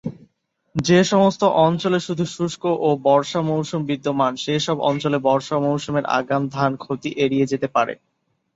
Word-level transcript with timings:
যে 0.75 0.99
সমস্ত 1.03 1.41
অঞ্চলে 1.65 1.99
শুধু 1.99 2.25
শুষ্ক 2.27 2.63
ও 2.79 2.89
বর্ষা 3.03 3.41
মৌসুম 3.41 3.81
বিদ্যমান, 3.85 4.33
সে 4.35 4.53
সব 4.59 4.77
অঞ্চলে 4.81 5.17
বর্ষা 5.19 5.57
মৌসুমের 5.59 6.05
আগাম 6.11 6.43
ধান 6.47 6.71
ক্ষতি 6.75 7.09
এড়িয়ে 7.17 7.49
যেতে 7.51 7.67
পারে। 7.67 7.93